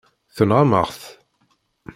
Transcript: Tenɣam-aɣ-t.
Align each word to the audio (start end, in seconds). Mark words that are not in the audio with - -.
Tenɣam-aɣ-t. 0.35 1.01